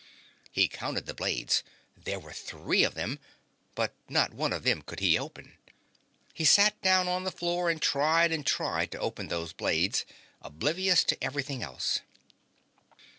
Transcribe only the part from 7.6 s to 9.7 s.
and tried and tried to open those